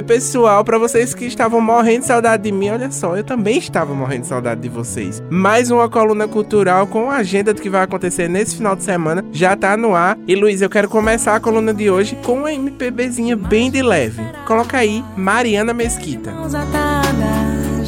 [0.00, 3.58] Oi, pessoal, para vocês que estavam morrendo de saudade de mim, olha só, eu também
[3.58, 5.22] estava morrendo de saudade de vocês.
[5.28, 9.22] Mais uma coluna cultural com a agenda do que vai acontecer nesse final de semana
[9.30, 10.16] já tá no ar.
[10.26, 14.22] E Luiz, eu quero começar a coluna de hoje com uma MPBzinha bem de leve.
[14.46, 16.32] Coloca aí Mariana Mesquita.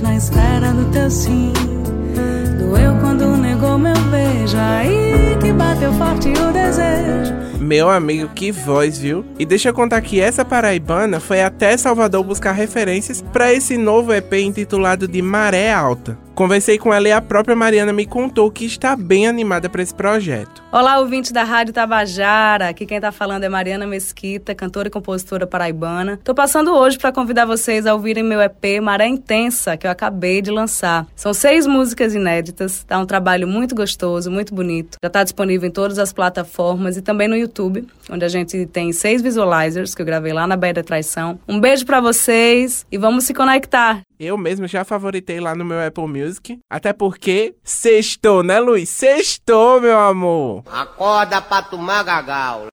[0.02, 1.50] na espera do teu sim.
[2.58, 5.50] Doeu quando negou meu beijo, aí que
[5.94, 7.32] forte o desejo.
[7.58, 9.24] Meu amigo, que voz, viu?
[9.38, 14.12] E deixa eu contar que essa paraibana foi até Salvador buscar referências para esse novo
[14.12, 16.18] EP intitulado de Maré Alta.
[16.34, 19.94] Conversei com ela e a própria Mariana me contou que está bem animada para esse
[19.94, 20.62] projeto.
[20.72, 22.70] Olá, ouvintes da Rádio Tabajara.
[22.70, 26.18] Aqui quem está falando é Mariana Mesquita, cantora e compositora paraibana.
[26.24, 30.40] Tô passando hoje para convidar vocês a ouvirem meu EP Maré Intensa, que eu acabei
[30.40, 31.06] de lançar.
[31.14, 34.96] São seis músicas inéditas, tá um trabalho muito gostoso, muito bonito.
[35.02, 38.90] Já está disponível em todas as plataformas e também no YouTube, onde a gente tem
[38.94, 41.38] seis visualizers que eu gravei lá na Baía da Traição.
[41.46, 44.00] Um beijo para vocês e vamos se conectar.
[44.24, 46.60] Eu mesmo já favoritei lá no meu Apple Music.
[46.70, 48.88] Até porque sextou, né, Luiz?
[48.88, 50.62] Sextou, meu amor.
[50.70, 52.68] Acorda pra tomar gagal.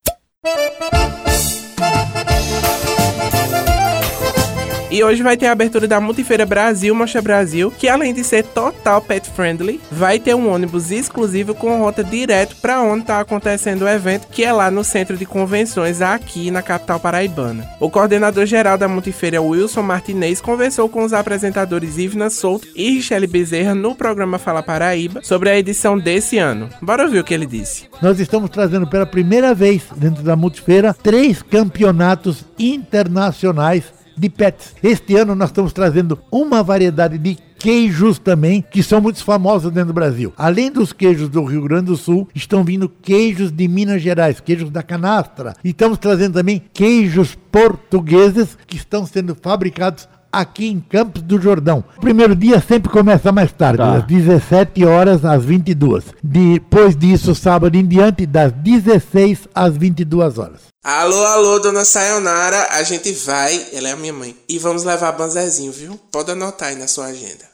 [4.91, 8.43] E hoje vai ter a abertura da Multifeira Brasil Mostra Brasil, que além de ser
[8.43, 13.83] total pet friendly, vai ter um ônibus exclusivo com rota direto para onde está acontecendo
[13.83, 17.69] o evento, que é lá no Centro de Convenções, aqui na capital paraibana.
[17.79, 23.27] O coordenador geral da Multifeira, Wilson Martinez, conversou com os apresentadores Ivna Souto e Richelle
[23.27, 26.67] Bezerra no programa Fala Paraíba sobre a edição desse ano.
[26.81, 27.87] Bora ver o que ele disse.
[28.01, 34.75] Nós estamos trazendo pela primeira vez dentro da Multifeira três campeonatos internacionais de pets.
[34.83, 39.87] Este ano nós estamos trazendo uma variedade de queijos também, que são muito famosos dentro
[39.87, 40.33] do Brasil.
[40.37, 44.69] Além dos queijos do Rio Grande do Sul, estão vindo queijos de Minas Gerais, queijos
[44.69, 45.53] da canastra.
[45.63, 51.83] E estamos trazendo também queijos portugueses que estão sendo fabricados aqui em Campos do Jordão.
[51.97, 53.97] O primeiro dia sempre começa mais tarde, tá.
[53.97, 56.05] das 17 horas às 22.
[56.23, 60.69] Depois disso, sábado em diante, das 16 às 22 horas.
[60.83, 65.11] Alô, alô, dona Sayonara, a gente vai, ela é a minha mãe, e vamos levar
[65.11, 65.99] Banzezinho, viu?
[66.11, 67.48] Pode anotar aí na sua agenda.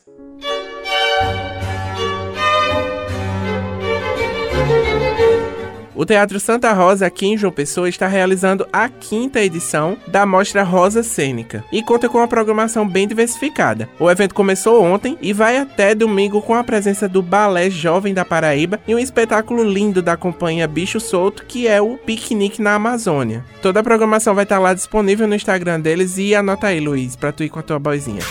[5.95, 10.61] O Teatro Santa Rosa, aqui em João Pessoa, está realizando a quinta edição da Mostra
[10.61, 13.87] Rosa Cênica e conta com uma programação bem diversificada.
[13.97, 18.25] O evento começou ontem e vai até domingo com a presença do Balé Jovem da
[18.25, 23.45] Paraíba e um espetáculo lindo da companhia Bicho Solto, que é o Piquenique na Amazônia.
[23.61, 27.31] Toda a programação vai estar lá disponível no Instagram deles e anota aí, Luiz, pra
[27.31, 28.21] tu ir com a tua boizinha.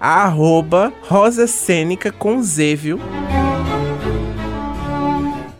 [0.00, 3.00] Arroba Rosa Cênica com Z, viu?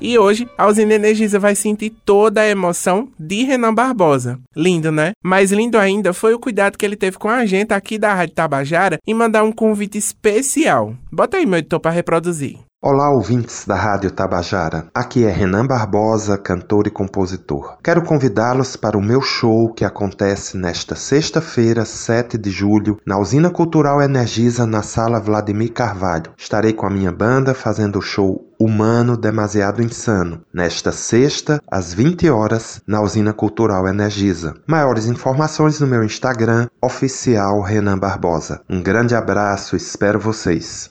[0.06, 4.38] E hoje, a usina Energisa vai sentir toda a emoção de Renan Barbosa.
[4.54, 5.10] Lindo, né?
[5.20, 8.36] Mais lindo ainda foi o cuidado que ele teve com a gente aqui da Rádio
[8.36, 10.94] Tabajara em mandar um convite especial.
[11.10, 12.56] Bota aí, meu editor, para reproduzir.
[12.80, 14.86] Olá, ouvintes da Rádio Tabajara.
[14.94, 17.76] Aqui é Renan Barbosa, cantor e compositor.
[17.82, 23.50] Quero convidá-los para o meu show que acontece nesta sexta-feira, 7 de julho, na Usina
[23.50, 26.32] Cultural Energisa, na Sala Vladimir Carvalho.
[26.38, 32.30] Estarei com a minha banda fazendo o show Humano Demasiado Insano, nesta sexta, às 20
[32.30, 34.54] horas, na Usina Cultural Energisa.
[34.66, 38.62] Maiores informações no meu Instagram, oficial Renan Barbosa.
[38.68, 40.88] Um grande abraço, espero vocês.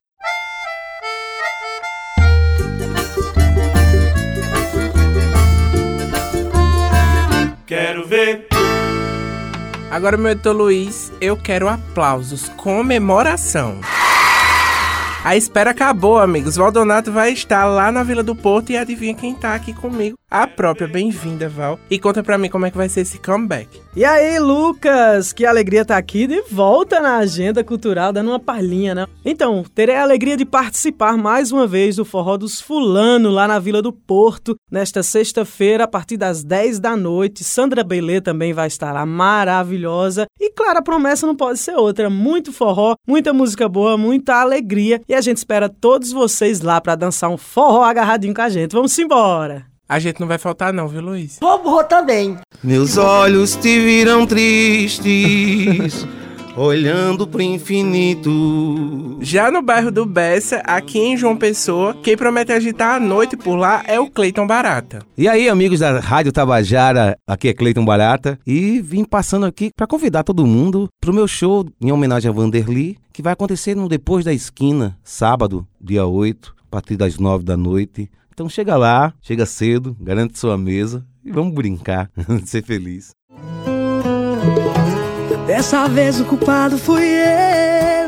[7.65, 8.47] Quero ver.
[9.89, 13.79] Agora, meu editor Luiz, eu quero aplausos, comemoração.
[15.25, 16.55] A espera acabou, amigos.
[16.55, 20.15] Valdonato vai estar lá na Vila do Porto e adivinha quem tá aqui comigo?
[20.35, 20.85] A própria.
[20.85, 21.79] Bem-vinda, Val.
[21.89, 23.69] E conta pra mim como é que vai ser esse comeback.
[23.95, 25.31] E aí, Lucas?
[25.31, 29.07] Que alegria estar tá aqui de volta na agenda cultural, dando uma palhinha, né?
[29.23, 33.59] Então, terei a alegria de participar mais uma vez do Forró dos Fulano lá na
[33.59, 37.41] Vila do Porto, nesta sexta-feira, a partir das 10 da noite.
[37.41, 40.25] Sandra Belê também vai estar lá, maravilhosa.
[40.37, 42.09] E claro, a promessa não pode ser outra.
[42.09, 45.01] Muito forró, muita música boa, muita alegria.
[45.07, 48.73] E a gente espera todos vocês lá para dançar um forró agarradinho com a gente.
[48.73, 49.73] Vamos embora!
[49.87, 51.37] A gente não vai faltar não, viu, Luiz?
[51.39, 52.37] Vou também.
[52.63, 56.05] Meus olhos te viram tristes.
[56.55, 59.17] olhando pro infinito.
[59.21, 63.55] Já no bairro do Bessa, aqui em João Pessoa, quem promete agitar a noite por
[63.55, 64.99] lá é o Cleiton Barata.
[65.17, 69.87] E aí, amigos da Rádio Tabajara, aqui é Cleiton Barata e vim passando aqui para
[69.87, 74.23] convidar todo mundo pro meu show em homenagem a Vanderly, que vai acontecer no Depois
[74.23, 78.09] da Esquina, sábado, dia 8, a partir das 9 da noite.
[78.35, 82.11] Então chega lá, chega cedo, garante sua mesa e vamos brincar,
[82.43, 83.11] ser feliz.
[85.47, 88.07] Dessa vez o culpado fui eu.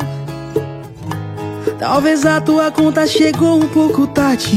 [1.79, 4.51] Talvez a tua conta chegou um pouco tarde.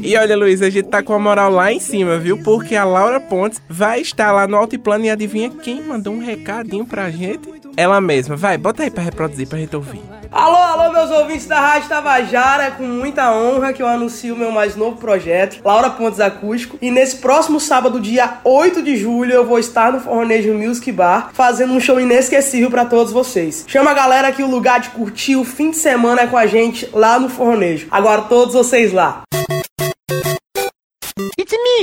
[0.00, 2.40] E olha, Luiz, a gente tá com a moral lá em cima, viu?
[2.44, 6.86] Porque a Laura Pontes vai estar lá no Altiplano e adivinha quem mandou um recadinho
[6.86, 7.53] pra gente?
[7.76, 8.36] Ela mesma.
[8.36, 10.00] Vai, bota aí pra reproduzir pra gente ouvir.
[10.30, 14.38] Alô, alô, meus ouvintes da Rádio Tabajara, é com muita honra que eu anuncio o
[14.38, 16.76] meu mais novo projeto, Laura Pontes Acústico.
[16.82, 21.30] E nesse próximo sábado, dia 8 de julho, eu vou estar no Fornejo Music Bar,
[21.32, 23.64] fazendo um show inesquecível para todos vocês.
[23.68, 26.46] Chama a galera que o lugar de curtir o fim de semana é com a
[26.46, 27.86] gente lá no Fornejo.
[27.90, 29.22] Agora todos vocês lá.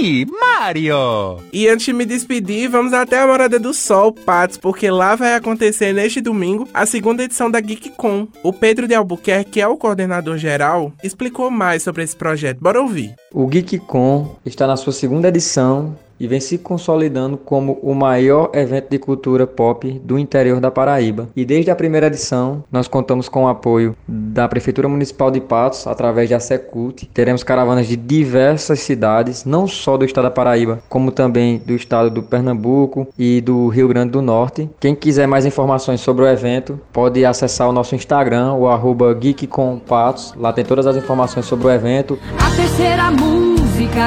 [0.01, 1.37] Mario!
[1.53, 5.35] E antes de me despedir, vamos até a Morada do Sol, Patos, porque lá vai
[5.35, 8.27] acontecer neste domingo a segunda edição da GeekCon.
[8.41, 12.59] O Pedro de Albuquerque, que é o coordenador geral, explicou mais sobre esse projeto.
[12.59, 13.13] Bora ouvir.
[13.31, 18.91] O GeekCon está na sua segunda edição e vem se consolidando como o maior evento
[18.91, 21.27] de cultura pop do interior da Paraíba.
[21.35, 25.87] E desde a primeira edição, nós contamos com o apoio da Prefeitura Municipal de Patos,
[25.87, 27.09] através da Secult.
[27.11, 32.11] Teremos caravanas de diversas cidades, não só do estado da Paraíba, como também do estado
[32.11, 34.69] do Pernambuco e do Rio Grande do Norte.
[34.79, 40.35] Quem quiser mais informações sobre o evento, pode acessar o nosso Instagram, o arroba GeekComPatos.
[40.37, 42.19] Lá tem todas as informações sobre o evento.
[42.37, 43.50] A terceira música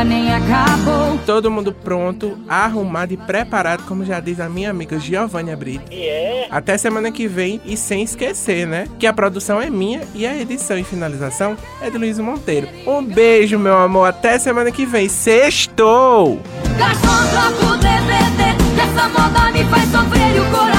[0.05, 1.19] nem acabou.
[1.27, 5.85] Todo mundo pronto, arrumado e preparado, como já diz a minha amiga Giovanna Brito.
[6.51, 8.87] Até semana que vem e sem esquecer, né?
[8.99, 12.69] Que a produção é minha e a edição e finalização é de Luiz Monteiro.
[12.87, 14.09] Um beijo, meu amor.
[14.09, 15.09] Até semana que vem.
[15.09, 16.41] Sextou!
[16.79, 18.45] Garçom, troca o DVD.
[18.81, 20.74] Essa moda me faz sofrer e o coração